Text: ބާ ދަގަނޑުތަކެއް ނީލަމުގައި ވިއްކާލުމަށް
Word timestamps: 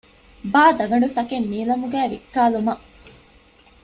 ބާ 0.51 0.63
ދަގަނޑުތަކެއް 0.77 1.49
ނީލަމުގައި 1.51 2.09
ވިއްކާލުމަށް 2.11 2.83